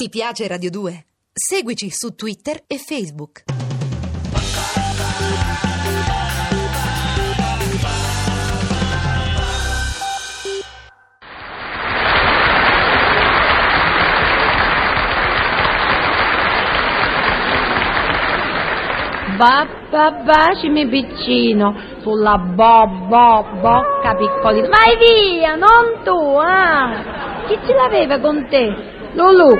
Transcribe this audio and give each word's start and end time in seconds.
Ti 0.00 0.08
piace 0.10 0.46
Radio 0.46 0.70
2? 0.70 1.06
Seguici 1.32 1.90
su 1.90 2.14
Twitter 2.14 2.62
e 2.68 2.78
Facebook. 2.78 3.42
Ba, 19.36 19.66
ba, 19.90 20.10
bacimi 20.12 20.86
piccino 20.88 21.74
sulla 22.02 22.38
bo, 22.38 22.86
bo, 23.08 23.44
bocca 23.60 24.14
piccolina. 24.14 24.68
Vai 24.68 24.96
via, 24.96 25.56
non 25.56 26.04
tu, 26.04 26.36
ah! 26.36 27.46
Chi 27.48 27.58
ce 27.66 27.74
l'aveva 27.74 28.20
con 28.20 28.46
te? 28.48 28.97
Lulu. 29.18 29.52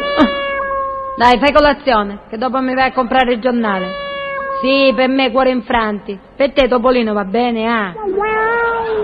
Dai, 1.17 1.37
fai 1.41 1.53
colazione, 1.53 2.21
che 2.31 2.39
dopo 2.39 2.61
mi 2.61 2.75
vai 2.75 2.91
a 2.91 2.93
comprare 2.93 3.33
il 3.33 3.41
giornale. 3.41 3.91
Sì, 4.63 4.93
per 4.95 5.09
me 5.09 5.33
cuore 5.33 5.51
infranti. 5.51 6.17
Per 6.37 6.53
te 6.53 6.69
Topolino 6.69 7.13
va 7.13 7.25
bene, 7.25 7.67
ah? 7.67 7.93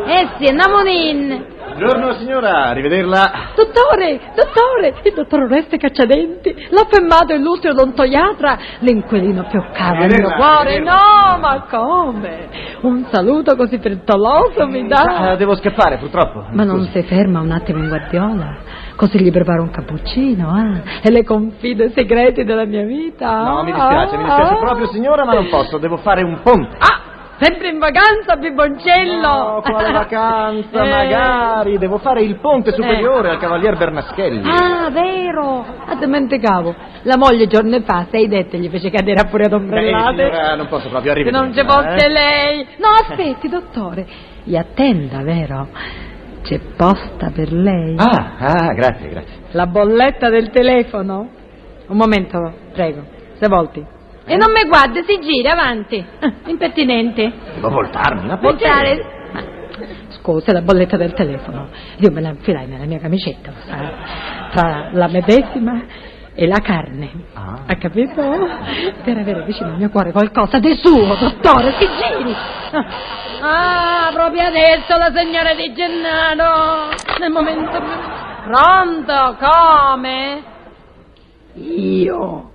Eh 0.07 0.29
sì, 0.39 0.47
andiamo 0.47 0.83
in. 0.85 1.54
Buongiorno 1.85 2.15
signora, 2.15 2.65
arrivederla. 2.69 3.53
Dottore, 3.55 4.19
dottore, 4.35 4.95
il 5.05 5.13
dottor 5.15 5.41
Oreste 5.43 5.77
Cacciadenti 5.77 6.69
l'ha 6.71 6.87
fermato 6.89 7.35
l'ultrodontoiatra, 7.37 8.59
l'inquilino 8.79 9.45
più 9.51 9.63
caro 9.75 9.99
del 10.07 10.19
mio 10.19 10.29
Vederla, 10.31 10.35
cuore. 10.35 10.79
No, 10.79 11.39
ma 11.41 11.67
come? 11.69 12.49
Un 12.81 13.05
saluto 13.11 13.55
così 13.57 13.79
frettoloso 13.79 14.67
mi 14.67 14.87
Ah, 14.91 15.05
dà. 15.33 15.37
devo 15.37 15.55
scappare 15.57 15.99
purtroppo. 15.99 16.47
Ma 16.53 16.65
non 16.65 16.89
si 16.91 17.03
ferma 17.03 17.41
un 17.41 17.51
attimo 17.51 17.81
in 17.81 17.89
guardiola, 17.89 18.57
così 18.97 19.21
gli 19.23 19.31
preparo 19.31 19.61
un 19.65 19.71
cappuccino, 19.71 20.49
ah, 20.49 20.81
e 21.03 21.11
le 21.11 21.23
confido 21.23 21.85
i 21.85 21.91
segreti 21.95 22.45
della 22.45 22.65
mia 22.65 22.85
vita. 22.85 23.43
No, 23.43 23.63
mi 23.63 23.73
dispiace, 23.73 24.17
mi 24.17 24.25
dispiace 24.25 24.55
Ah. 24.55 24.59
proprio 24.59 24.87
signora, 24.87 25.27
ma 25.27 25.35
non 25.35 25.49
posso, 25.51 25.77
devo 25.77 25.99
fare 25.99 26.23
un 26.23 26.41
ponte. 26.43 26.77
Ah, 26.79 27.04
sempre 27.39 27.69
in 27.69 27.79
vacanza, 27.79 28.37
Biboncello. 28.37 29.21
No, 29.21 29.61
quale 29.63 29.93
vacanza, 29.93 30.83
Eh. 30.85 30.89
magari. 30.89 31.79
Devo 31.79 31.99
fare 31.99 32.23
il 32.23 32.37
ponte 32.41 32.73
superiore 32.73 33.31
al 33.31 33.39
cavalier 33.39 33.77
Bernaschelli. 33.77 34.43
Ah, 34.49 34.91
vero! 34.91 35.65
Ah, 35.87 35.95
dimenticavo. 35.97 36.75
La 37.03 37.17
moglie 37.17 37.47
giorni 37.47 37.81
fa, 37.83 38.07
sei 38.11 38.29
dette, 38.29 38.59
gli 38.59 38.69
fece 38.71 38.91
cadere 38.91 39.21
a 39.21 39.29
furia 39.29 39.49
Beh, 39.49 39.57
d'ombrellate. 39.57 40.17
signora, 40.31 40.55
non 40.55 40.69
posso 40.69 40.89
proprio 40.89 41.13
Se 41.13 41.21
arrivare. 41.21 41.45
non 41.45 41.55
ci 41.55 41.63
fosse 41.67 42.09
lei. 42.09 42.67
No, 42.79 42.89
aspetti, 43.01 43.49
dottore. 43.49 44.07
Gli 44.45 44.57
attenda, 44.57 45.23
vero? 45.23 45.69
C'è 46.43 46.59
posta 46.77 47.31
per 47.35 47.53
lei. 47.53 47.97
Ah, 47.99 48.33
ah, 48.39 48.73
grazie, 48.75 49.09
grazie. 49.09 49.35
La 49.53 49.67
bolletta 49.67 50.29
del 50.29 50.51
telefono? 50.51 51.29
Un 51.87 51.97
momento, 51.97 52.53
prego. 52.73 53.03
Se 53.39 53.49
volti. 53.49 53.85
E 54.27 54.37
non 54.37 54.53
mi 54.53 54.67
guardi, 54.67 55.03
si 55.07 55.19
gira 55.21 55.53
avanti. 55.53 56.05
Ah, 56.21 56.33
Impertinente. 56.47 57.31
Devo 57.55 57.69
voltarmi, 57.69 58.27
ma 58.27 58.39
perché? 58.39 58.67
Voltare. 58.67 59.05
Ma, 59.33 59.43
Scusa, 60.09 60.53
la 60.53 60.63
bolletta 60.63 60.97
del 60.97 61.13
telefono. 61.13 61.69
Io 61.99 62.11
me 62.11 62.21
la 62.23 62.31
infilai 62.31 62.67
nella 62.67 62.87
mia 62.87 62.99
camicetta, 62.99 63.51
lo 63.51 63.57
sa? 63.67 63.93
Tra 64.51 64.89
la 64.93 65.09
medesima 65.09 65.83
e 66.35 66.47
la 66.47 66.59
carne. 66.59 67.11
Ah. 67.35 67.61
Ha 67.67 67.77
capito? 67.77 68.23
Per 69.05 69.19
avere 69.19 69.45
vicino 69.45 69.69
al 69.71 69.77
mio 69.77 69.91
cuore 69.91 70.11
qualcosa 70.13 70.59
di 70.59 70.75
suo, 70.75 71.15
dottore, 71.17 71.73
si 71.79 71.87
giri. 71.87 72.35
Ah, 73.41 74.11
proprio 74.15 74.47
adesso 74.47 74.97
la 74.97 75.13
signora 75.15 75.53
Di 75.55 75.73
Gennaro. 75.75 76.89
Nel 77.21 77.31
momento. 77.31 77.79
Pronto? 78.45 79.37
Come? 79.39 80.43
Io. 81.57 82.51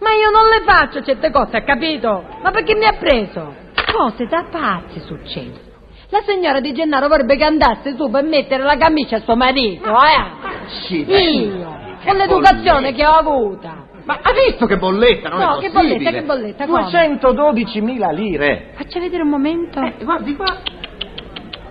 Ma 0.00 0.10
io 0.12 0.30
non 0.30 0.46
le 0.48 0.62
faccio 0.64 1.02
certe 1.02 1.30
cose, 1.30 1.56
ha 1.56 1.62
capito? 1.62 2.24
Ma 2.42 2.50
perché 2.50 2.74
mi 2.76 2.84
ha 2.84 2.92
preso? 2.98 3.54
Cose 3.92 4.26
da 4.26 4.44
pazzi 4.50 5.00
succedono. 5.00 5.66
La 6.10 6.20
signora 6.26 6.60
Di 6.60 6.72
Gennaro 6.72 7.08
vorrebbe 7.08 7.36
che 7.36 7.44
andasse 7.44 7.94
su 7.96 8.08
per 8.10 8.22
mettere 8.24 8.62
la 8.62 8.76
camicia 8.76 9.16
a 9.16 9.20
suo 9.20 9.36
marito, 9.36 9.88
eh? 9.90 10.64
Accidenti, 10.64 11.56
Io, 11.56 11.76
con 12.04 12.16
l'educazione 12.16 12.92
bolletta. 12.92 12.96
che 12.96 13.06
ho 13.06 13.12
avuta. 13.12 13.86
Ma 14.04 14.18
ha 14.22 14.32
visto 14.32 14.64
che 14.66 14.78
bolletta, 14.78 15.28
non 15.28 15.38
No, 15.40 15.56
è 15.56 15.60
che 15.60 15.70
possibile. 15.70 15.98
bolletta, 15.98 16.10
che 16.18 16.22
bolletta, 16.22 16.66
come? 16.66 16.82
212.000 16.84 18.14
lire. 18.14 18.70
Faccia 18.76 19.00
vedere 19.00 19.22
un 19.22 19.28
momento. 19.28 19.80
Eh, 19.80 19.96
guardi 20.02 20.34
qua. 20.34 20.56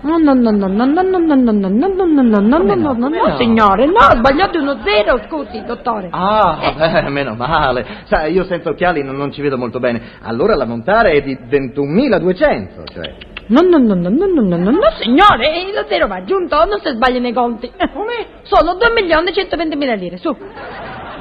No, 0.00 0.16
no, 0.16 0.32
no, 0.32 0.50
no, 0.50 0.68
no, 0.68 0.84
no, 0.84 1.02
no, 1.02 1.18
no, 1.18 1.34
no, 1.34 1.52
no, 1.52 1.52
no, 1.52 1.68
no, 1.68 1.88
no, 1.88 2.04
no, 2.04 2.22
no, 2.22 2.40
no, 2.40 2.58
no? 2.58 2.74
no, 2.74 2.92
no, 2.92 3.08
no? 3.08 3.36
signore, 3.36 3.86
no, 3.86 3.98
ho 3.98 4.16
sbagliato 4.16 4.58
uno 4.60 4.78
zero, 4.84 5.20
scusi, 5.26 5.62
dottore. 5.64 6.08
Ah, 6.12 6.74
beh, 6.76 7.08
meno 7.08 7.34
male. 7.34 7.84
Sai, 8.04 8.32
io 8.32 8.44
senza 8.44 8.70
occhiali 8.70 9.02
non, 9.02 9.16
non 9.16 9.32
ci 9.32 9.42
vedo 9.42 9.58
molto 9.58 9.80
bene. 9.80 10.00
Allora 10.22 10.54
la 10.54 10.66
montare 10.66 11.12
è 11.12 11.22
di 11.22 11.36
21.200, 11.36 12.92
cioè. 12.92 13.14
No, 13.48 13.62
no, 13.62 13.78
no, 13.78 13.94
no, 13.94 14.08
no, 14.08 14.26
no, 14.26 14.42
no, 14.42 14.56
no, 14.56 14.70
no, 14.70 14.90
signore, 15.00 15.54
eh, 15.54 15.72
lo 15.72 15.84
zero 15.88 16.06
va 16.06 16.16
aggiunto, 16.16 16.56
non 16.64 16.80
si 16.80 16.90
sbaglia 16.90 17.18
nei 17.18 17.32
conti. 17.32 17.70
Come? 17.92 18.26
Sono 18.42 18.74
2 18.74 18.92
milioni 18.92 19.30
e 19.30 19.32
120 19.32 19.76
mila 19.76 19.94
lire, 19.94 20.18
su. 20.18 20.36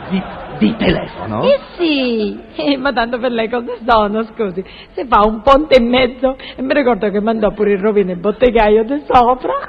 Di, 0.10 0.22
di 0.58 0.76
telefono? 0.76 1.44
Eh 1.44 1.60
sì, 1.78 2.40
eh, 2.56 2.78
ma 2.78 2.92
tanto 2.94 3.18
per 3.20 3.32
lei 3.32 3.50
cosa 3.50 3.74
sono, 3.88 4.24
scusi. 4.24 4.64
Se 4.94 5.06
fa 5.08 5.22
un 5.26 5.42
ponte 5.42 5.78
in 5.82 5.88
mezzo, 5.90 6.36
e 6.56 6.62
mi 6.62 6.74
ricordo 6.74 7.10
che 7.10 7.20
mandò 7.22 7.52
pure 7.52 7.72
il 7.74 7.80
rovino 7.80 8.12
il 8.12 8.20
bottegaio 8.20 8.84
di 8.84 9.04
sopra. 9.10 9.54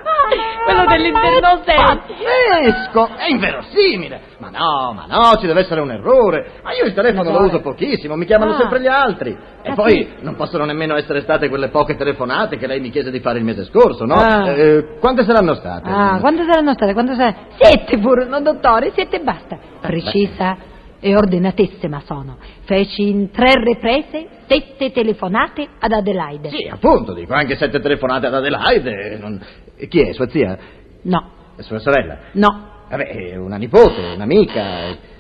Quello 0.64 0.84
dell'interno 0.86 1.62
6. 1.64 1.74
Pazzesco! 1.76 3.08
È 3.16 3.30
inverosimile! 3.30 4.20
Ma 4.38 4.50
no, 4.50 4.92
ma 4.92 5.06
no, 5.08 5.36
ci 5.40 5.46
deve 5.46 5.60
essere 5.60 5.80
un 5.80 5.90
errore. 5.90 6.60
Ma 6.62 6.72
io 6.74 6.84
il 6.84 6.92
telefono 6.92 7.30
lo 7.32 7.46
uso 7.46 7.60
pochissimo, 7.60 8.14
mi 8.16 8.26
chiamano 8.26 8.52
Ah. 8.52 8.58
sempre 8.58 8.80
gli 8.82 8.86
altri. 8.86 9.36
E 9.62 9.70
Ah, 9.70 9.74
poi 9.74 9.90
sì? 9.92 10.08
non 10.20 10.36
possono 10.36 10.64
nemmeno 10.66 10.94
essere 10.96 11.22
state 11.22 11.48
quelle 11.48 11.68
poche 11.68 11.96
telefonate 11.96 12.58
che 12.58 12.66
lei 12.66 12.80
mi 12.80 12.90
chiese 12.90 13.10
di 13.10 13.20
fare 13.20 13.38
il 13.38 13.44
mese 13.44 13.64
scorso, 13.64 14.04
no? 14.04 14.14
Ah. 14.14 14.50
Eh, 14.50 14.98
quante 15.00 15.24
saranno 15.24 15.54
state? 15.54 15.88
Ah, 15.90 16.18
quante 16.20 16.44
saranno 16.44 16.74
state? 16.74 16.92
Quante 16.92 17.14
saranno? 17.14 17.36
Siete 17.58 17.98
pure, 17.98 18.26
no, 18.26 18.40
dottore, 18.42 18.90
siete 18.92 19.16
e 19.16 19.20
basta. 19.24 19.58
Precisa 19.80 20.56
e 21.00 21.14
ordinatissima 21.16 22.02
sono. 22.04 22.38
Feci 22.64 23.08
in 23.08 23.30
tre 23.30 23.52
riprese 23.62 24.26
sette 24.46 24.90
telefonate 24.92 25.66
ad 25.78 25.92
Adelaide. 25.92 26.50
Sì, 26.50 26.68
appunto, 26.70 27.12
dico, 27.12 27.34
anche 27.34 27.56
sette 27.56 27.80
telefonate 27.80 28.26
ad 28.26 28.34
Adelaide. 28.34 29.16
non- 29.20 29.40
Chi 29.88 30.00
è? 30.00 30.12
Sua 30.12 30.28
zia? 30.28 30.58
No, 31.02 31.30
È 31.56 31.62
sua 31.62 31.78
sorella? 31.78 32.18
no. 32.32 32.66
Vabbè, 32.90 33.36
una 33.36 33.56
nipote, 33.58 34.00
un'amica. 34.14 34.62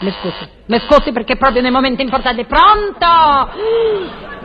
Mi 0.00 0.10
scusi, 0.10 0.48
mi 0.68 0.78
scusi 0.78 1.12
perché 1.12 1.36
proprio 1.36 1.60
nei 1.60 1.70
momenti 1.70 2.00
importanti. 2.00 2.46
Pronto? 2.46 3.06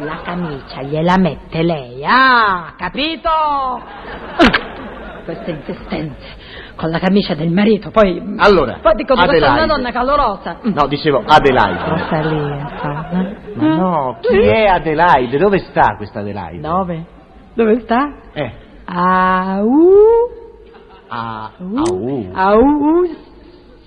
La 0.03 0.19
camicia 0.25 0.81
gliela 0.81 1.15
mette 1.17 1.63
lei, 1.63 2.03
ah, 2.03 2.73
capito? 2.77 3.29
Queste 5.23 5.51
insistenze 5.51 6.61
con 6.75 6.89
la 6.89 6.99
camicia 6.99 7.35
del 7.35 7.49
marito, 7.51 7.91
poi... 7.91 8.35
Allora, 8.37 8.79
Poi 8.81 8.93
dico, 8.95 9.13
questa 9.13 9.33
è 9.33 9.37
una 9.37 9.47
Adelaide. 9.47 9.67
donna 9.73 9.91
calorosa. 9.91 10.57
No, 10.61 10.87
dicevo 10.87 11.23
Adelaide. 11.25 11.87
Rosalia, 11.87 12.67
fa, 12.77 13.09
eh? 13.11 13.35
Ma 13.55 13.75
no, 13.75 14.17
chi 14.21 14.39
è 14.39 14.65
Adelaide? 14.65 15.37
Dove 15.37 15.59
sta 15.59 15.95
questa 15.97 16.19
Adelaide? 16.19 16.59
Dove? 16.61 17.05
Dove 17.53 17.79
sta? 17.81 18.11
Eh, 18.33 18.51
Au. 18.85 19.69
a... 21.09 21.51
Au. 21.59 22.31
Au. 22.33 22.57
Au. 22.67 23.07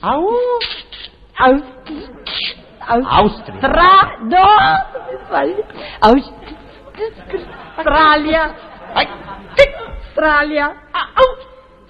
Au. 0.00 0.30
Au. 1.38 1.62
Au. 2.88 3.02
Austria. 3.02 3.58
Tra... 3.58 4.16
No. 4.20 4.44
Aus- 6.00 6.32
Australia. 7.76 8.54
Ai. 8.94 9.08
Australia. 10.06 10.74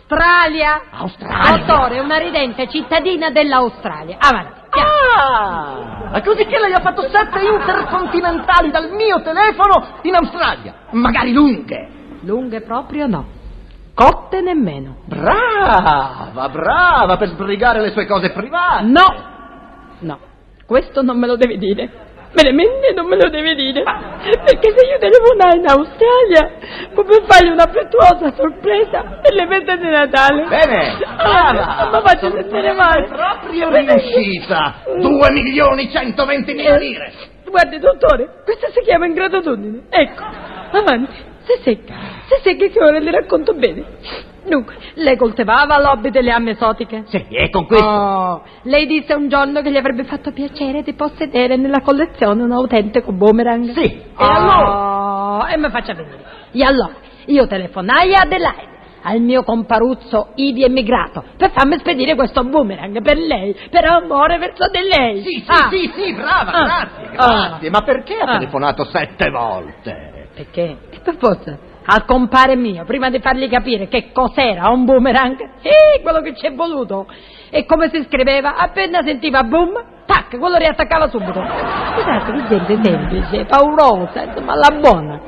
Australia. 0.09 0.83
Australia. 0.91 1.65
Dottore, 1.65 1.99
una 1.99 2.19
ridente 2.19 2.69
cittadina 2.69 3.31
dell'Australia. 3.31 4.17
Avanti. 4.21 4.61
piano. 4.71 4.89
Ah! 5.19 6.09
Ma 6.13 6.23
così 6.23 6.47
che 6.47 6.59
lei 6.61 6.73
ha 6.73 6.81
fatto 6.81 7.03
sette 7.03 7.41
intercontinentali 7.41 8.71
dal 8.71 8.93
mio 8.93 9.21
telefono 9.23 9.99
in 10.03 10.15
Australia. 10.15 10.75
Magari 10.91 11.33
lunghe. 11.33 11.89
Lunghe 12.21 12.61
proprio 12.61 13.09
no. 13.09 13.27
Corte 13.95 14.41
nemmeno. 14.43 14.99
Brava, 15.07 16.49
brava 16.51 17.17
per 17.17 17.29
sbrigare 17.31 17.81
le 17.81 17.91
sue 17.91 18.07
cose 18.07 18.31
private. 18.31 18.85
No. 18.85 19.25
No. 20.01 20.19
Questo 20.67 21.03
non 21.03 21.19
me 21.19 21.27
lo 21.27 21.37
devi 21.37 21.59
dire. 21.59 22.06
Veramente 22.37 22.93
non 22.95 23.07
me 23.07 23.17
lo 23.17 23.31
devi 23.31 23.55
dire. 23.55 23.83
Perché 23.83 24.75
se 24.77 24.85
io 24.87 24.99
telefonai 24.99 25.57
in 25.59 25.67
Australia, 25.69 26.53
come 26.95 27.25
fargli 27.27 27.49
un'affettuosa 27.51 28.35
sorpresa 28.37 29.21
per 29.23 29.33
le 29.33 29.47
feste 29.47 29.79
di 29.79 29.89
Natale. 29.89 30.45
Bene, 30.45 30.99
Ah, 31.17 31.53
brava. 31.53 31.89
non 31.91 32.03
mi 32.03 32.09
faccio 32.09 32.31
sentire 32.31 32.73
male. 32.73 33.07
Proprio 33.07 33.71
riuscita. 33.71 34.75
Due 35.01 35.31
milioni 35.33 35.91
centoventi 35.91 36.53
mila 36.53 36.77
lire. 36.77 37.13
Guardi, 37.49 37.79
dottore, 37.79 38.43
questa 38.45 38.69
si 38.69 38.81
chiama 38.83 39.07
ingratitudine. 39.07 39.85
Ecco, 39.89 40.23
avanti, 40.73 41.17
si 41.47 41.63
secca. 41.63 41.95
Se 42.29 42.41
seghe 42.43 42.71
che 42.71 42.83
ora 42.83 42.99
le 42.99 43.11
racconto 43.11 43.55
bene. 43.55 43.85
Dunque, 44.45 44.77
lei 44.95 45.17
coltivava 45.17 45.79
l'hobby 45.81 46.11
delle 46.11 46.31
armi 46.31 46.51
esotiche? 46.51 47.03
Sì, 47.07 47.25
e 47.31 47.51
con 47.51 47.67
questo... 47.67 47.85
Oh, 47.87 48.43
lei 48.63 48.87
disse 48.87 49.13
un 49.15 49.29
giorno 49.29 49.61
che 49.61 49.71
gli 49.73 49.77
avrebbe 49.77 50.05
fatto 50.05 50.31
piacere 50.33 50.83
di 50.83 50.93
possedere 50.95 51.57
nella 51.57 51.81
collezione 51.81 52.43
un 52.43 52.53
autentico 52.53 53.11
boomerang. 53.13 53.73
Sì, 53.73 53.83
e 53.85 54.05
Ah, 54.15 54.35
allora? 54.35 55.49
E 55.53 55.59
mi 55.59 55.69
faccia 55.71 55.95
vedere. 55.95 56.25
E 56.53 56.63
allora, 56.65 56.95
io 57.27 57.47
telefonai 57.49 58.15
a 58.15 58.21
Adelaide, 58.21 58.75
al 59.03 59.21
mio 59.21 59.43
comparuzzo 59.43 60.29
ivi 60.37 60.63
emigrato, 60.65 61.25
per 61.37 61.51
farmi 61.51 61.77
spedire 61.79 62.15
questo 62.15 62.45
boomerang 62.45 63.03
per 63.03 63.19
lei, 63.19 63.55
per 63.69 63.85
amore 63.85 64.39
verso 64.39 64.69
di 64.71 64.79
lei. 64.81 65.23
Sì, 65.23 65.41
sì, 65.41 65.45
Ah, 65.49 65.69
sì, 65.71 65.91
sì, 65.93 66.13
brava, 66.15 66.53
Ah. 66.53 66.65
grazie, 66.65 67.11
Ah. 67.17 67.49
grazie. 67.49 67.71
Ma 67.71 67.83
perché 67.83 68.15
ha 68.15 68.31
Ah. 68.31 68.39
telefonato 68.39 68.85
sette 68.85 69.29
volte? 69.29 70.29
Perché? 70.37 70.77
E 70.91 70.99
per 71.03 71.17
forza, 71.19 71.57
al 71.87 72.05
compare 72.05 72.57
mio, 72.57 72.85
prima 72.85 73.11
di 73.11 73.21
fargli 73.21 73.49
capire 73.49 73.89
che 73.89 74.11
cos'era 74.13 74.69
un 74.69 74.85
boomerang, 74.85 75.37
sì, 75.61 76.03
quello 76.03 76.21
che 76.21 76.35
ci 76.35 76.47
è 76.47 76.55
voluto. 76.55 77.07
E 77.51 77.65
come 77.65 77.89
si 77.93 78.03
scriveva, 78.05 78.57
appena 78.57 79.03
sentiva 79.03 79.43
boom, 79.45 79.73
tac, 80.05 80.37
quello 80.39 80.57
riattaccava 80.57 81.09
subito. 81.09 81.41
Che 81.41 82.47
gente 82.49 82.79
semplice, 82.83 83.45
paurosa, 83.45 84.25
insomma, 84.25 84.53
alla 84.53 84.77
buona. 84.81 85.21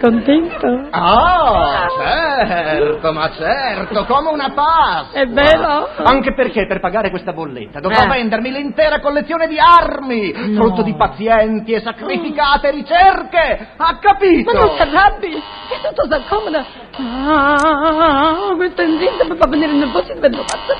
Contento? 0.00 0.86
Ah, 0.90 1.88
certo, 1.96 3.12
ma 3.12 3.30
certo, 3.32 4.04
come 4.04 4.30
una 4.30 4.50
pasta. 4.54 5.18
È 5.18 5.26
vero? 5.26 5.88
Anche 6.04 6.34
perché 6.34 6.66
per 6.66 6.78
pagare 6.78 7.10
questa 7.10 7.32
bolletta 7.32 7.80
dovrò 7.80 8.04
Eh. 8.04 8.06
vendermi 8.08 8.52
l'intera 8.52 9.00
collezione 9.00 9.48
di 9.48 9.58
armi, 9.58 10.32
No. 10.32 10.60
frutto 10.60 10.82
di 10.82 10.94
pazienti 10.94 11.72
e 11.72 11.80
sacrificate 11.80 12.70
ricerche. 12.70 13.68
Ha 13.76 13.98
capito? 13.98 14.52
Ma 14.52 14.60
non 14.60 14.76
si 14.76 14.82
arrabbi, 14.82 15.32
è 15.34 15.88
tutto 15.88 16.06
si 16.06 16.12
accomoda. 16.14 16.64
Ah, 17.00 18.52
questo 18.56 18.82
insisto 18.82 19.24
mi 19.28 19.36
fa 19.36 19.48
venire 19.48 19.72
nervoso 19.72 20.12
e 20.12 20.14
divento 20.14 20.38
pazza. 20.42 20.76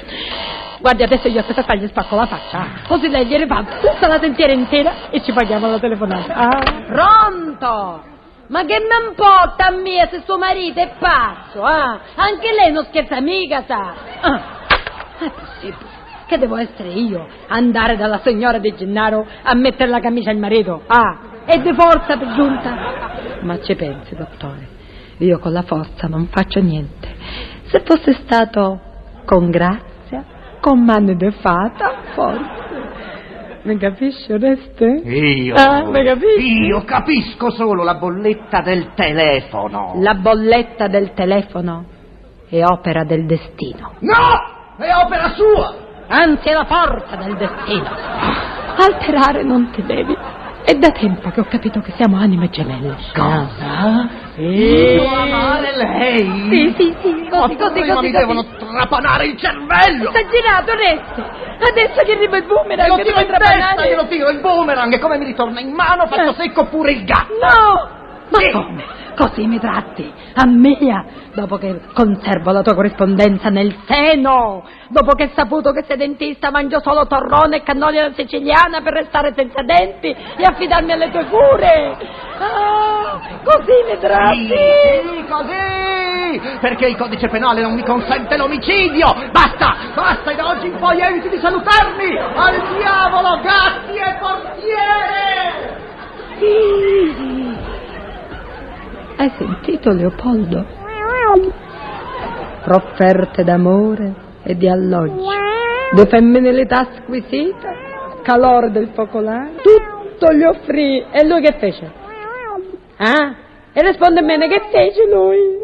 Guardi, 0.80 1.02
adesso 1.02 1.26
io 1.26 1.40
a 1.40 1.42
questa 1.42 1.64
qua 1.64 1.74
gli 1.74 1.88
spacco 1.88 2.14
la 2.14 2.26
faccia, 2.26 2.66
così 2.86 3.08
lei 3.08 3.26
gli 3.26 3.34
rifà 3.36 3.64
tutta 3.80 4.06
la 4.06 4.20
sentiera 4.20 4.52
intera 4.52 5.10
e 5.10 5.20
ci 5.22 5.32
paghiamo 5.32 5.68
la 5.68 5.78
telefonata. 5.80 6.34
Ah. 6.34 6.62
Pronto? 6.86 8.16
Ma 8.48 8.64
che 8.64 8.78
mi 8.78 9.08
importa 9.08 9.66
a 9.66 9.70
me 9.70 10.08
se 10.10 10.22
suo 10.24 10.38
marito 10.38 10.80
è 10.80 10.94
pazzo, 10.98 11.62
ah? 11.62 12.00
Anche 12.14 12.52
lei 12.52 12.72
non 12.72 12.84
scherza 12.86 13.20
mica, 13.20 13.64
sa? 13.66 13.94
Ah. 14.20 14.42
È 15.18 15.30
possibile 15.30 15.96
che 16.26 16.38
devo 16.38 16.56
essere 16.56 16.90
io 16.90 17.26
andare 17.48 17.96
dalla 17.96 18.20
signora 18.22 18.58
Di 18.58 18.74
Gennaro 18.76 19.26
a 19.42 19.54
mettere 19.54 19.88
la 19.90 19.98
camicia 19.98 20.30
al 20.30 20.36
marito? 20.36 20.82
Ah, 20.86 21.18
e 21.46 21.60
di 21.60 21.72
forza 21.72 22.16
per 22.16 22.34
giunta? 22.34 23.40
Ma 23.40 23.60
ci 23.62 23.74
pensi, 23.74 24.14
dottore, 24.14 24.68
io 25.18 25.38
con 25.38 25.52
la 25.52 25.62
forza 25.62 26.06
non 26.06 26.26
faccio 26.26 26.60
niente. 26.60 27.08
Se 27.64 27.82
fosse 27.84 28.12
stato 28.24 28.80
con 29.24 29.50
grazia, 29.50 30.24
con 30.60 30.84
mano 30.84 31.14
di 31.14 31.30
fata, 31.40 31.96
forse. 32.14 32.67
Mi 33.68 33.76
capisci, 33.76 34.32
Oreste? 34.32 34.86
Io, 35.04 35.54
Ah, 35.54 35.84
mi 35.84 36.02
capisci? 36.02 36.64
io 36.64 36.84
capisco 36.84 37.50
solo 37.50 37.84
la 37.84 37.96
bolletta 37.96 38.62
del 38.62 38.92
telefono. 38.94 39.92
La 39.96 40.14
bolletta 40.14 40.88
del 40.88 41.12
telefono 41.12 41.84
è 42.48 42.64
opera 42.64 43.04
del 43.04 43.26
destino. 43.26 43.92
No, 43.98 44.14
è 44.78 44.88
opera 45.04 45.34
sua. 45.34 45.74
anzi 46.10 46.48
è 46.48 46.54
la 46.54 46.64
forza 46.64 47.16
del 47.16 47.36
destino. 47.36 47.84
Alterare 48.78 49.42
non 49.42 49.68
ti 49.70 49.82
devi. 49.84 50.16
È 50.64 50.72
da 50.72 50.88
tempo 50.90 51.28
che 51.28 51.40
ho 51.40 51.44
capito 51.44 51.80
che 51.80 51.92
siamo 51.96 52.16
anime 52.16 52.48
gemelle. 52.48 52.96
Cosa? 53.14 54.08
Sì. 54.34 54.42
Io 54.44 55.06
amare 55.06 55.76
lei? 55.76 56.48
Sì, 56.48 56.74
sì, 56.78 56.94
sì, 57.02 57.17
Ma 57.40 57.46
così, 57.46 57.56
così, 57.56 57.80
così, 57.80 57.90
mi 57.90 57.94
così. 57.94 58.10
devono 58.10 58.44
trapanare 58.56 59.26
il 59.26 59.36
cervello. 59.38 60.10
Esagerato, 60.10 60.74
Reste. 60.74 61.46
Adesso 61.70 62.02
che 62.04 62.12
arriva 62.12 62.36
il 62.36 62.44
boomerang. 62.44 62.88
Glielo 62.88 63.02
tiro 63.02 63.20
in 63.20 63.36
testa, 63.38 63.86
glielo 63.86 64.06
tiro 64.06 64.28
il 64.30 64.38
boomerang 64.40 64.92
e 64.94 64.98
come 64.98 65.18
mi 65.18 65.24
ritorna 65.24 65.60
in 65.60 65.72
mano 65.72 66.06
faccio 66.06 66.30
Eh. 66.30 66.34
secco 66.34 66.66
pure 66.66 66.92
il 66.92 67.04
gatto. 67.04 67.32
No! 67.40 67.88
Ma 68.30 68.38
Sì. 68.38 68.50
come? 68.50 68.84
Così 69.18 69.48
mi 69.48 69.58
tratti? 69.58 70.08
A 70.34 70.46
mia? 70.46 71.04
Dopo 71.34 71.56
che 71.56 71.80
conservo 71.92 72.52
la 72.52 72.62
tua 72.62 72.74
corrispondenza 72.74 73.48
nel 73.48 73.74
seno? 73.84 74.64
Dopo 74.86 75.16
che 75.16 75.24
hai 75.24 75.32
saputo 75.34 75.72
che 75.72 75.82
sei 75.88 75.96
dentista 75.96 76.52
mangio 76.52 76.78
solo 76.80 77.04
torrone 77.08 77.56
e 77.56 77.62
cannoli 77.64 77.98
alla 77.98 78.12
siciliana 78.14 78.80
per 78.80 78.92
restare 78.92 79.32
senza 79.34 79.62
denti 79.62 80.06
e 80.06 80.44
affidarmi 80.44 80.92
alle 80.92 81.10
tue 81.10 81.24
cure? 81.24 81.96
Ah, 82.38 83.18
così 83.42 83.72
mi 83.90 83.98
tratti? 83.98 84.46
Sì, 84.46 84.54
sì, 85.02 85.24
così! 85.28 86.58
Perché 86.60 86.86
il 86.86 86.96
codice 86.96 87.26
penale 87.26 87.60
non 87.60 87.74
mi 87.74 87.82
consente 87.82 88.36
l'omicidio! 88.36 89.12
Basta! 89.32 89.74
Basta! 89.96 90.30
E 90.30 90.36
da 90.36 90.46
oggi 90.46 90.68
in 90.68 90.76
poi 90.76 91.00
eviti 91.00 91.28
di 91.28 91.38
salutarmi! 91.38 92.16
Al 92.36 92.76
diavolo, 92.76 93.40
gatti 93.40 93.96
e 93.96 94.16
portiere! 94.20 95.86
Hai 99.20 99.32
sentito, 99.36 99.90
Leopoldo? 99.90 100.64
Profferte 102.62 103.42
d'amore 103.42 104.14
e 104.44 104.54
di 104.54 104.68
alloggio, 104.68 105.26
di 105.90 106.06
femminilità 106.06 106.86
squisita, 106.98 107.68
calore 108.22 108.70
del 108.70 108.90
focolare, 108.94 109.56
tutto 109.60 110.32
gli 110.32 110.44
offrì. 110.44 111.04
E 111.10 111.26
lui 111.26 111.40
che 111.40 111.56
fece? 111.58 111.92
Ah? 112.98 113.34
E 113.72 113.82
risponde 113.82 114.22
bene 114.22 114.46
che 114.46 114.68
fece 114.70 115.04
lui? 115.12 115.58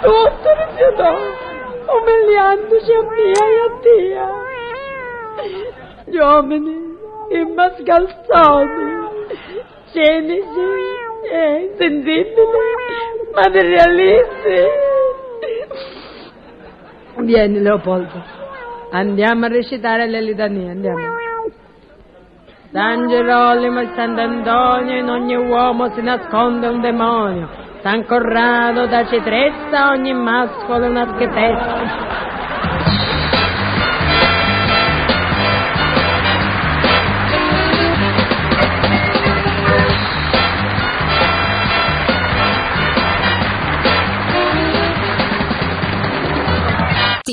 Tutto 0.00 0.48
rifiutò, 0.68 1.18
umiliandoci 1.98 2.92
a 2.92 3.02
mia 3.02 3.46
e 3.46 3.58
a 3.66 3.70
Dio. 3.82 4.28
Gli 6.04 6.18
uomini, 6.18 6.96
i 7.30 7.52
mascalzoni, 7.52 9.08
cinici 9.90 11.09
e 11.22 11.68
insensibili, 11.70 12.34
materialisti. 13.34 14.88
Vieni 17.18 17.60
Leopoldo, 17.60 18.22
andiamo 18.90 19.46
a 19.46 19.48
recitare 19.48 20.06
le 20.06 20.20
litanie, 20.22 20.70
andiamo. 20.70 21.18
San 22.72 23.08
Gerolimo 23.08 23.80
e 23.80 23.88
Sant'Antonio, 23.96 24.96
in 24.96 25.08
ogni 25.08 25.34
uomo 25.34 25.90
si 25.92 26.00
nasconde 26.02 26.68
un 26.68 26.80
demonio. 26.80 27.48
San 27.82 28.04
Corrado 28.04 28.86
da 28.86 29.06
Citrezza, 29.06 29.90
ogni 29.90 30.12
mascolo 30.12 30.84
è 30.84 30.88
un 30.88 30.96
architetto. 30.96 32.29